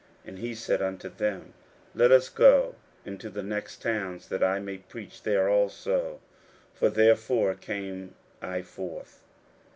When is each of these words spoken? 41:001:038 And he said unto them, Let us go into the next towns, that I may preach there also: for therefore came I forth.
41:001:038 0.25 0.29
And 0.29 0.39
he 0.39 0.55
said 0.55 0.81
unto 0.81 1.09
them, 1.09 1.53
Let 1.93 2.11
us 2.11 2.27
go 2.29 2.73
into 3.05 3.29
the 3.29 3.43
next 3.43 3.83
towns, 3.83 4.29
that 4.29 4.43
I 4.43 4.59
may 4.59 4.79
preach 4.79 5.21
there 5.21 5.47
also: 5.47 6.19
for 6.73 6.89
therefore 6.89 7.53
came 7.53 8.15
I 8.41 8.63
forth. 8.63 9.21